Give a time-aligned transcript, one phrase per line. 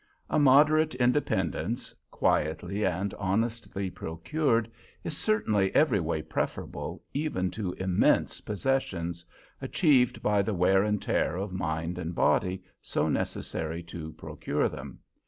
[0.31, 4.67] A moderate independence, quietly and honestly procured,
[5.03, 9.23] is certainly every way preferable even to immense possessions
[9.61, 14.97] achieved by the wear and tear of mind and body so necessary to procure them.